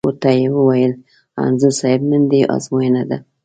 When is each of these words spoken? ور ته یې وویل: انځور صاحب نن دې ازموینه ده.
ور 0.07 0.15
ته 0.21 0.29
یې 0.39 0.47
وویل: 0.53 0.93
انځور 1.43 1.73
صاحب 1.79 2.01
نن 2.11 2.23
دې 2.31 2.41
ازموینه 2.55 3.03
ده. 3.09 3.17